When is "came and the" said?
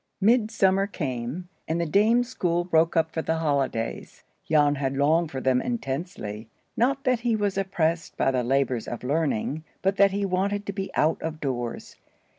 0.87-1.85